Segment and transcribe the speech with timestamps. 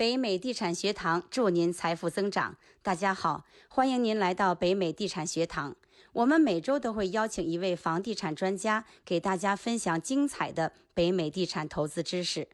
[0.00, 2.56] 北美地产学堂祝您财富增长。
[2.80, 5.76] 大家好，欢迎您来到北美地产学堂。
[6.14, 12.48] 我们每周都会邀请一位房地产专家，给大家分享精彩的北美地产投资知识。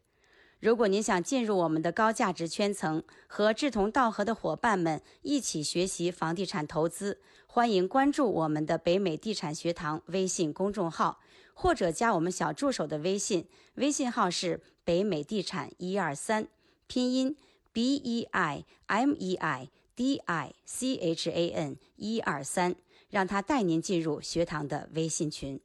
[0.58, 11.20] 如果您想进入我们的高价值圈层，和志同道合的伙伴们一起学习房地产投资，欢迎关注我们的北美地产学堂微信公众号，
[11.54, 16.48] 或者加我们小助手的微信，微信号是北美地产一二三。
[16.88, 17.36] 拼音
[17.72, 22.76] b e i m e i d i c h a n 一二三，
[23.10, 25.60] 让他带您进入学堂的微信群。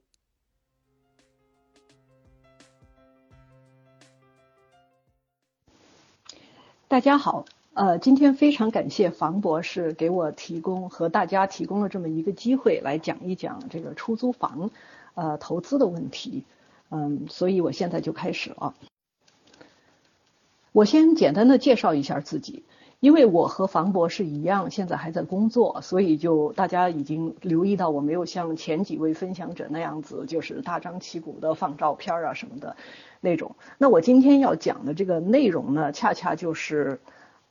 [6.88, 14.70] 大家好，呃，今天非常感谢房博士给我提供和大家提供了这么一个机会，来讲一讲这个出租房，
[15.14, 16.42] 呃，投资的问题。
[16.90, 18.74] 嗯，所以我现在就开始了。
[20.72, 22.64] 我先简单的介绍一下自己，
[22.98, 32.76] 因为我和房博士一样，现在还在工作，所以就大家已经留意到我没有像前几位分享者那样子，就是大张旗鼓的放照片啊什么的
[33.20, 33.54] 那种。
[33.78, 37.00] 那我今天要讲的这个内容呢，恰恰就是。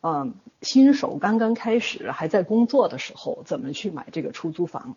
[0.03, 4.95] 嗯，新手刚刚开始还在工作的时候，怎么去买这个出租房？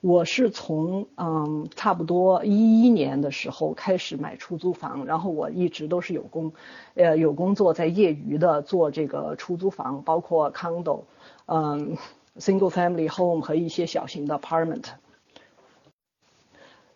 [0.00, 6.52] 我是从嗯差不多一一年的时候开始买出租房，然后我一直都是有工，
[6.94, 11.02] 呃有工作在业余的做这个出租房，包括 condo，
[11.46, 11.96] 嗯
[12.36, 14.86] single family home 和一些小型的 apartment。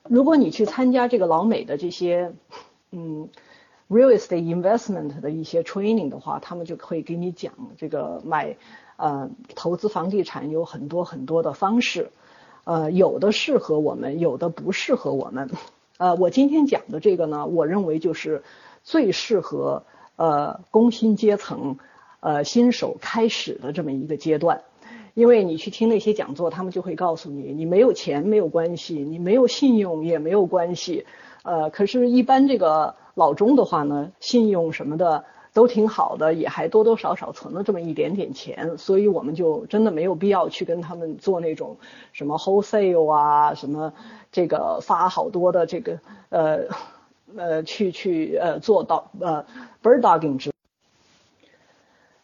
[0.08, 2.33] 如果你去参加这个老美的这些，
[2.91, 3.28] 嗯。
[3.95, 8.56] Real estate investment 的一些 training 的话，他们就会给你讲这个买
[8.97, 12.11] 呃投资房地产有很多很多的方式，
[12.64, 15.48] 呃有的适合我们，有的不适合我们。
[15.97, 18.42] 呃，我今天讲的这个呢，我认为就是
[18.83, 19.84] 最适合
[20.17, 21.79] 呃工薪阶层
[22.19, 24.63] 呃新手开始的这么一个阶段，
[25.14, 31.07] 因为你去听那些讲座，他们就会告诉你，你没有钱没有关系，你没有信用也没有关系，
[31.44, 32.96] 呃，可是，一般这个。
[33.16, 41.77] 老中的话呢，信用什么的都挺好的，也还多多少少存了这么一点点钱，所以我们就真的没有必要去跟他们做那种
[42.12, 43.92] 什么 wholesale 啊，什么
[44.32, 46.00] 这个发好多的这个
[46.30, 46.64] 呃
[47.36, 49.46] 呃去去呃做到呃
[49.80, 50.50] bird dogging 之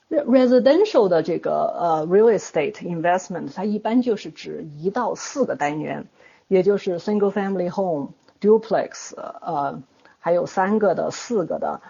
[0.09, 6.09] residential 的这个呃 real estate investment，它一般就是指一到四个单元，
[6.49, 8.09] 也就是 single family home
[8.41, 9.83] duplex 呃。
[10.23, 11.81] 还有三个的、四个的，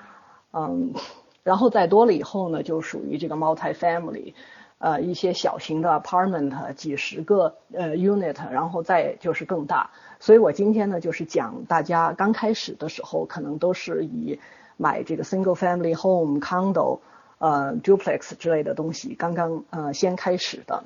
[0.53, 0.94] 嗯，
[1.43, 4.34] 然后再多了以后呢，就属于这个 multi-family，
[4.78, 9.91] 呃，一些小型的 apartment，几十个呃 unit，然后再就是更大。
[10.21, 14.39] 所以我今天呢，就是讲大家刚开始的时候，可能都是以
[14.77, 17.00] 买这个 single family home、condo、
[17.39, 20.84] 呃 duplex 之类的东西，刚刚呃先开始的。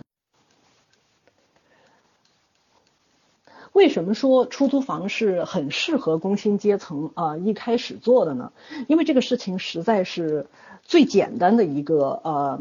[3.74, 8.52] 为什么说出租房是很适合工薪阶层啊一开始做的呢？
[8.86, 10.46] 因为这个事情实在是
[10.84, 12.60] 最简单的一个呃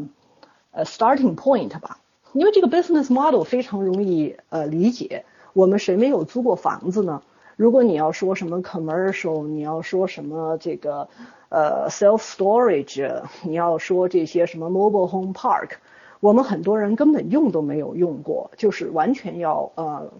[0.72, 2.00] 呃 starting point 吧。
[2.32, 5.24] 因为这个 business model 非常容易呃理解。
[5.52, 7.22] 我们谁没有租过房子呢？
[7.54, 11.08] 如果你要说什么 commercial，你要说什么这个
[11.48, 15.76] 呃 self storage，你要说这些什么 mobile home park，
[16.18, 20.10] 我们很多人根本用都没有用过，就是完全要呃。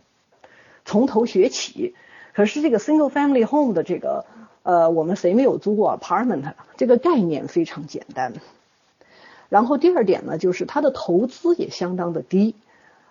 [0.85, 1.95] 从头学起，
[2.35, 4.27] 可是这个 single family home 的这个，
[4.63, 6.55] 呃，我们谁没有租过 apartment？
[6.77, 8.35] 这个概念非常简单。
[9.49, 12.55] 然后第二点呢，就是它的投资也相当的低，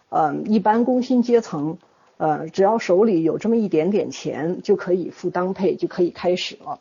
[0.10, 1.78] 嗯，一般工薪阶层，
[2.18, 6.80] 呃，只要手里有这么一点点钱，就可以付当配，就可以开始了。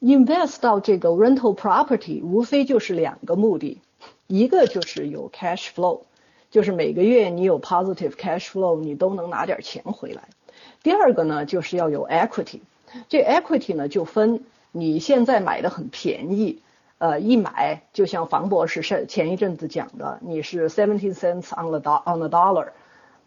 [0.00, 3.80] invest 到这个 rental property，无非就是两个目的，
[4.28, 6.02] 一个就是有 cash flow。
[6.50, 10.22] 就是每个月你有 positive cash flow，你都能拿点钱回来。
[10.82, 12.60] 第二个呢，就是要有 equity。
[13.08, 16.62] 这 equity 呢，就分你现在买的很便宜，
[16.98, 22.68] 呃，一买就像房博士是前一阵子讲的，你是 seventy cents on the do on the dollar，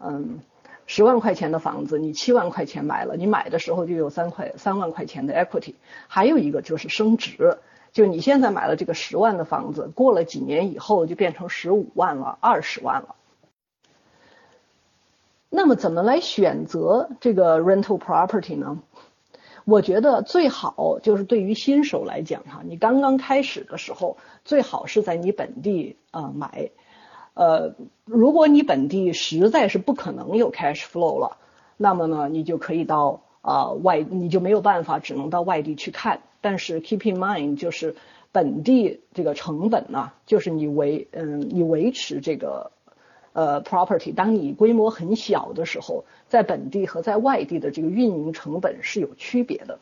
[0.00, 0.40] 嗯，
[0.86, 5.74] 十万块钱的房子，你七万块钱买了，你买的时候就有三块三万块钱的 equity。
[6.08, 7.58] 还有一个就是升值。
[7.92, 13.16] 就你现在买了这个十万的房子，过了几年以后就变成十五万了、二十万了。
[15.50, 18.78] 那么怎么来选择这个 rental property 呢？
[19.64, 26.70] 我觉得最好就是对于新手来讲哈，你刚刚开始的时候，最好是在你本地啊买。
[27.34, 27.74] 呃，
[28.04, 31.36] 如果你本地实在是不可能有 cash flow 了，
[31.76, 36.20] 那么呢，你就可以到啊外，你就没有办法，只能到外地去看。
[36.40, 37.94] 但是 keep in mind，就是
[38.32, 42.72] 本地这个成本呢，就是你维嗯你维持这个
[43.32, 49.78] 呃 property，当你规模很小的时候，在本地和在外地的这个运营成本是有区别的。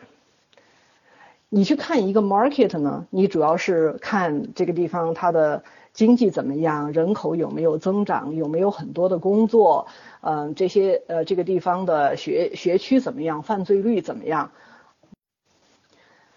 [1.49, 9.89] 你去看一个 market 呢，你主要是看这个地方它的经济怎么样，人口有没有增长，有没有很多的工作，
[10.21, 14.53] 嗯，这些呃这个地方的学学区怎么样，犯罪率怎么样。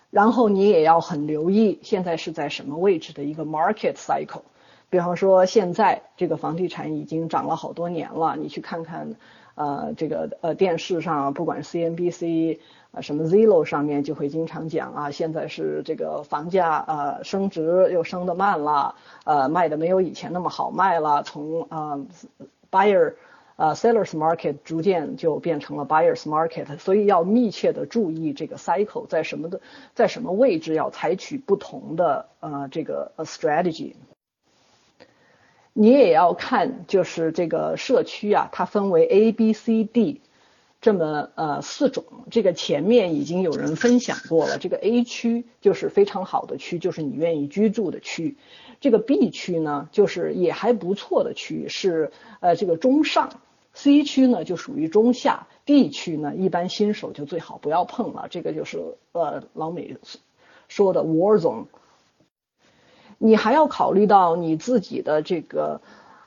[0.10, 4.44] 然后你也要很留意现在是在什么位置的一个 market cycle。
[4.94, 9.16] 比方说现在这个房地产已经涨了好多年了，你去看看
[9.56, 12.60] 呃这个呃电视上，不管是 CNBC。
[12.92, 18.94] 啊，什么 Zillow 上面就会经常讲啊，现在是这个房价呃升值又升得慢了，
[19.25, 22.00] 呃卖的没有以前那么好卖了，从啊
[22.69, 23.16] buyer
[23.56, 29.60] 呃 sellers market 逐渐就变成了 buyers market，所以要密切的注意这个 cycle 在什么的
[29.95, 33.95] 在什么位置要采取不同的呃这个 strategy。
[35.74, 40.22] 你也要看就是这个社区啊，它分为 A、B、C、D。
[40.81, 44.58] 这么呃四种，这个前面已经有人分享过了。
[44.58, 48.36] 这个 A 区就是非常好的区，就是你愿意居住的区。
[48.81, 52.12] 这个 B 区呢，就是也还不错的区，是
[52.42, 53.40] 呃这个中上。
[53.74, 55.48] C 区呢就属于中下。
[55.64, 59.96] D 区呢一般新手就最好不要碰了，这个就是呃老美
[60.68, 61.68] 说的 war zone。
[63.18, 65.81] 你还要考虑到你自己的这个。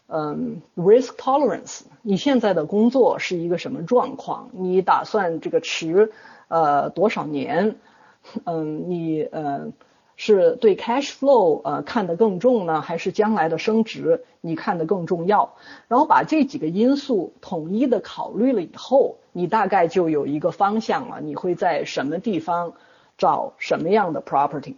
[0.08, 4.50] 嗯，risk tolerance，你现在的工作是一个什么状况？
[4.52, 6.12] 你打算这个持
[6.46, 7.74] 呃多少年？
[8.44, 9.72] 嗯，你呃
[10.14, 15.54] 是对 cash flow 呃看得更重呢，还是将来的升值你看得更重要？
[15.88, 21.20] 然后把这几个因素统一的考虑了以后，你大概就有一个方向了。
[21.20, 22.74] 你会在什么地方
[23.18, 24.76] 找什么样的 property？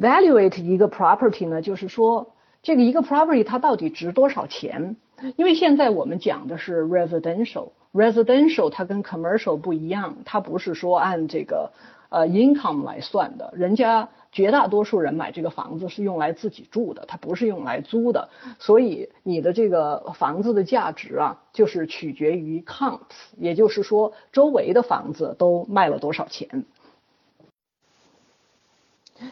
[0.00, 2.32] Evaluate 一个 property 呢，就是说
[2.62, 4.96] 这个一个 property 它到底值多少钱？
[5.36, 11.72] 因为现在我们讲的是 residential，residential 它跟 commercial 不一样，它不是说按这个
[12.08, 26.64] 呃 income 来算的，人家绝大多数人买这个房子是用来自己住的，它不是用来租的，所以你的这个房子的价值啊，就是取决于 comps，也就是说周围的房子都卖了多少钱。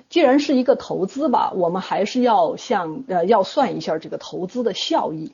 [0.08, 5.32] 既然是一个投资吧，我们还是要像呃要算一下这个投资的效益。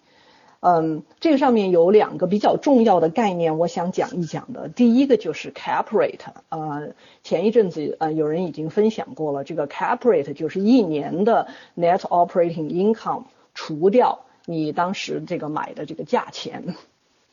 [0.67, 4.69] 嗯，这个上面有两个比较重要的概念，我想讲一讲的。
[4.71, 16.75] 第一个就是 cap rate，呃，前一阵子呃有人已经分享过了，这个 cap rate 就是一年的 net operating income 除掉你当时这个买的这个价钱。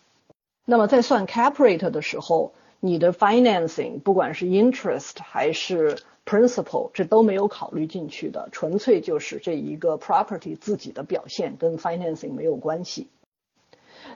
[0.66, 2.52] 那么在算 cap rate 的时候，
[2.82, 13.08] 你的 financing 不管是 interest 还是 Principle 这都没有考虑进去的，纯粹就是这一个 property 自己的表现跟 financing 没有关系。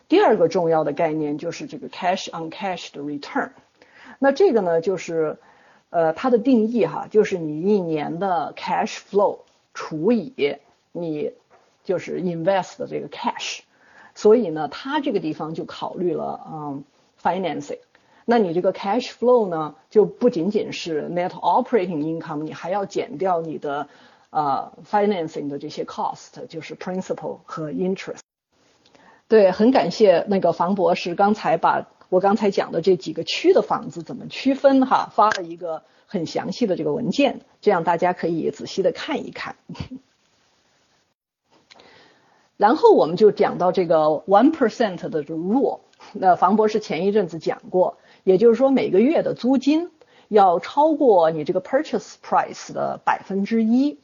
[0.07, 3.50] 第二个重要的概念就是这个 cash on cash 的 return。
[4.19, 5.38] 那这个呢，就是
[5.90, 9.40] 呃它的定义哈，就是你一年的 cash flow
[9.74, 10.57] 除以
[10.92, 11.34] 你
[11.84, 13.62] 就是 invest 的这个 cash。
[14.13, 16.83] 所以呢，它这个地方就考虑了嗯
[17.21, 17.80] financing。
[18.28, 23.88] 那你这个 cash flow 呢，就不仅仅是 net operating income，你还要减掉你的
[24.32, 28.22] 呃 financing 的这些 cost，就是 principal 和 interest。
[29.28, 39.56] 对，很感谢那个房博士刚才把我刚才讲的这几个区的房子怎么区分哈，发了一个很详细的这个文件，这样大家可以仔细的看一看。
[42.58, 45.82] 然后我们就讲到这个 one percent 的 rule，
[46.14, 47.98] 那房博士前一阵子讲过。
[48.26, 49.92] 也就是说，每个月的租金
[50.28, 54.00] 要超过你这个 purchase price 的百分之一。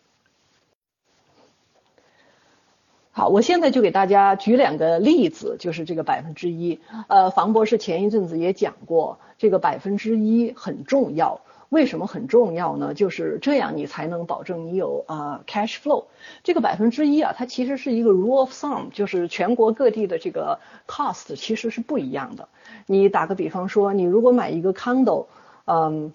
[3.12, 6.80] 好，我现在就给大家举两个例子，就是这个百分之一。
[7.08, 11.42] 呃，房博士前一阵子也讲过，这个百分之一很重要。
[11.72, 12.94] 为什么很重要呢？
[12.94, 16.04] 就是这样，你才能保证你有啊 cash flow。
[16.44, 22.50] 这个百分之一啊，它其实是一个 rule of thumb，就是全国各地的这个 cost 其实是不一样的。
[22.88, 25.28] 你打个比方说，你如果买一个 condo，
[25.64, 26.12] 嗯，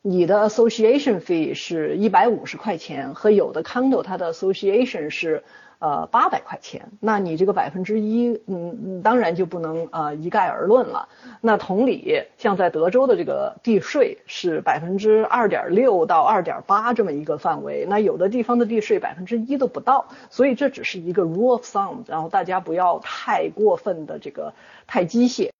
[0.00, 5.44] 你的 association fee 是一百五十块钱，和有的 condo 它的 association 是。
[5.84, 11.10] 呃，八百块钱，那你这个百分之一，嗯，当然就不能呃一概而论了。
[11.42, 24.54] 那同理，像在德州的这个地税是百分之二点六到二点八这么一个范围，那有的地方的地税百分之一都不到，所以这只是一个 rule of thumb，然后大家不要太过分的这个
[24.86, 25.50] 太机械。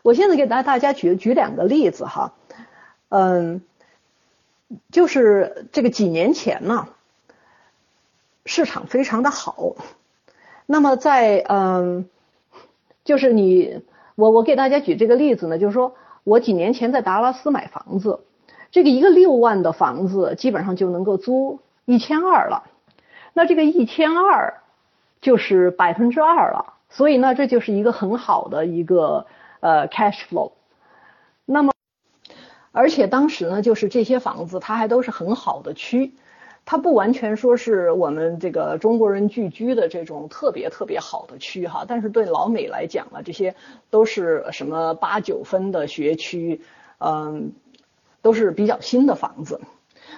[0.00, 2.32] 我现在给大大家举举两个例子哈，
[3.10, 3.60] 嗯，
[4.90, 6.88] 就是这个几年前呢，
[8.48, 9.76] 市场非常的好，
[10.66, 12.08] 那么在嗯，
[13.04, 13.82] 就是你
[14.16, 18.20] 我我给大家举这个例子呢，就是说我几年前在达拉斯买房子，
[18.70, 22.64] 这个一个六万的房子基本上就能够租一千二了，
[23.34, 24.62] 那这个一千二
[25.20, 29.26] 就是百分之二了，所以呢，这就是一个很好的一个。
[29.60, 30.52] 呃，cash flow。
[31.44, 31.72] 那么，
[32.70, 36.14] 而且当时呢，就是这些房子它还都是很好的区，
[36.70, 43.54] 它不完全说是我们这个中国人聚居的这种特别特别好的区哈，但是对老美来讲呢，这些
[43.88, 46.60] 都是什么八九分的学区，
[46.98, 47.52] 嗯，
[48.20, 49.62] 都是比较新的房子。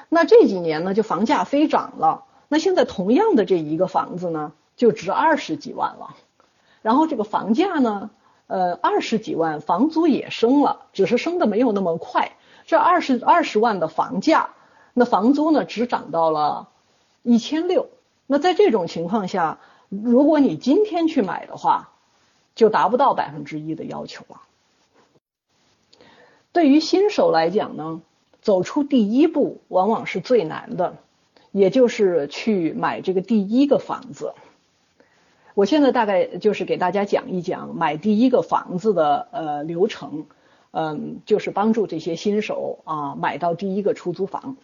[0.09, 6.17] 那这几年呢，就房价飞涨了，那现在同样的这一个房子呢，就值二十几万了，
[6.83, 8.11] 然后这个房价呢？
[8.49, 12.33] 呃，二十几万房租也升了，只是升的没有那么快。
[12.67, 14.51] 这二十二十万的房价，
[14.95, 16.69] 那房租呢只涨到了
[17.23, 17.89] 一千六。
[18.27, 21.91] 那在这种情况下，如果你今天去买的话，
[22.55, 24.43] 就达不到百分之一的要求了。
[26.53, 28.01] 对于新手来讲呢，
[28.43, 30.97] 走出第一步往往是最难的，
[31.53, 34.35] 也就是去买这个第一个房子。
[35.55, 40.27] 我现在大概就是给大家讲一讲买第一个房子的呃流程，
[40.71, 44.57] 嗯，就是帮助这些新手啊买到第一个出租房。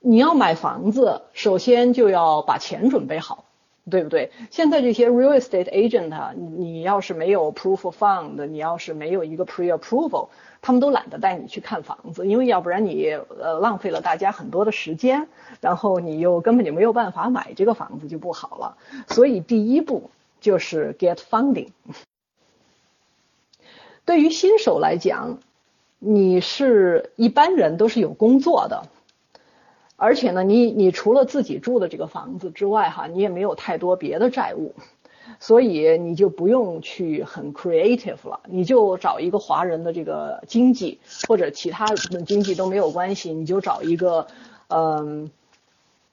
[0.00, 3.44] 你要买房子，首先就要把钱准备好。
[3.88, 4.30] 对不对？
[4.50, 10.28] 现在这些 real estate agent，你要是没有 proof of fund，你要是没有一个 pre approval，
[10.60, 15.26] 他们都懒得带你去看房子，因为要不然你呃浪费了大家很多的时间，
[15.60, 18.76] 然后你又根本就没有办法买这个房子就不好了。
[19.08, 21.70] 所以第一步就是 get funding。
[24.04, 25.38] 对于新手来讲，
[25.98, 28.84] 你是一般人都是有工作的。
[30.00, 34.74] 而且呢，你你除了自己住的这个房子之外，哈，你也没有太多别的债务，
[35.40, 44.26] 所以你就不用去很 creative 了，你就找一个华人的这个经济或者其他的经济都没有关系，你就找一个
[44.68, 45.30] 嗯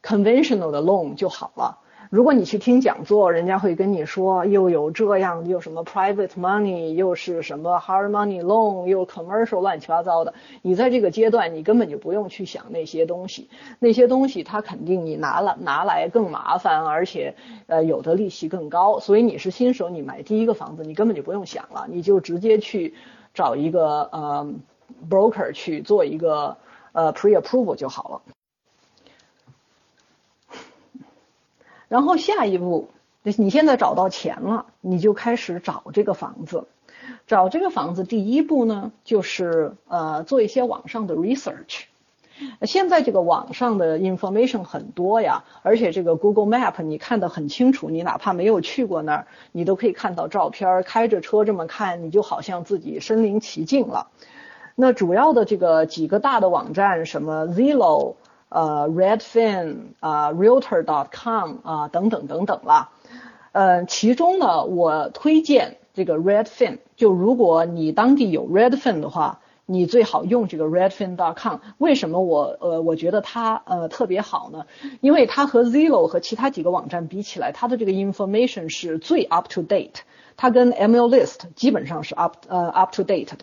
[0.04, 1.78] conventional 的 loan 就好了。
[2.10, 10.34] 如果你去听讲座，人家会跟你说又有这样又什么 private money，又是什么 hard money loan，又 commercial 乱七八糟的。
[10.62, 13.50] 你在这个阶段，你根本就不用去想那些东西，
[13.80, 17.36] 那些东西它肯定你拿了拿来更麻烦，而且
[17.66, 19.00] 呃有的利息更高。
[19.00, 22.94] 所以你是新手，你买第一个房子，你根本就不用想了，你就直接去
[23.34, 24.48] 找一个呃
[25.10, 26.56] broker 去做一个
[26.94, 28.37] 呃 pre approval 就好了。
[31.88, 32.90] 然后下一步，
[33.24, 36.68] 你现在找到钱了，你就开始找这个房子。
[37.26, 41.84] 找这个房子，第一步呢，就是呃做一些网上的 research。
[42.62, 54.08] 现在这个网上的 information 很多呀，而且这个 Google Map 你看得很清楚，你哪怕没有去过那儿，你都可以看到照片，开着车这么看，你就好像自己身临其境了。
[54.76, 58.16] 那主要的这个几个大的网站，什么 Zillow。
[58.50, 62.90] 呃，Redfin 啊，Realtor.com 啊，等等等等啦。
[63.52, 66.78] 呃，其中呢，我推荐这个 Redfin。
[66.96, 71.58] 就如果你当地有 Redfin 的话，你最好用这个 Redfin.com。
[71.78, 74.66] 为什么我呃我觉得它呃特别好呢？
[75.02, 80.02] 因为它和 Zillow 和其他几个网站比起来，它的这个 information 是最 up to date。
[80.38, 83.38] 它跟 MList 基本上是 up 呃 up to date 的。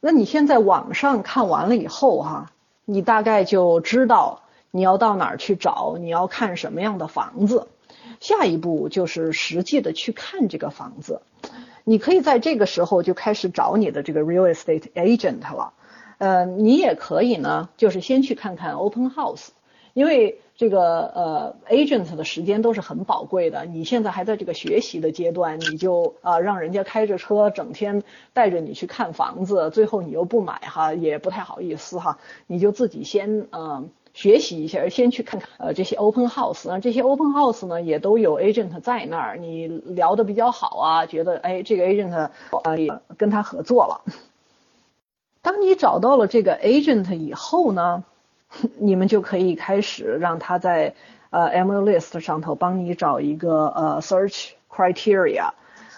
[0.00, 2.52] 那你现在网上看完了以后哈，
[2.84, 7.66] 你大概就知道你要到哪儿去找，你要看什么样的房子。
[8.20, 11.22] 下一步就是实际的去看这个房子。
[11.84, 15.72] 你可以在这个时候就开始找你的这个 real estate agent 了。
[16.18, 19.48] 呃，你也可以呢，就是先去看看 open house，
[19.98, 20.38] 因为。
[20.58, 23.64] 这个呃，agent 的时间都是很宝贵的。
[23.64, 28.02] 你现在还在这个学习的阶段，你就啊让人家开着车整天
[28.32, 32.18] 带着你去看房子，最后你又不买哈，也不太好意思哈。
[32.48, 42.30] 你就自己先嗯学习一下，先去看看呃这些 open house 啊，这些 open house 呢也都有 agent 在那儿，你聊的比较好啊，觉得哎这个 agent 啊
[43.16, 44.02] 跟他合作了。
[45.40, 48.02] 当你找到了这个 agent 以后呢？
[48.78, 50.94] 你们就可以开始让他在
[51.30, 55.50] 呃 M list 上头帮你找一个呃 search criteria，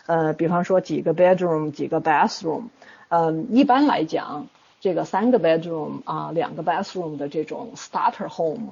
[0.06, 2.64] 呃，比方说几个 bedroom，几个 bathroom，
[3.08, 4.48] 嗯，一般来讲，
[4.80, 8.68] 这个三个 bedroom 啊，两个 bathroom 的这种 starter home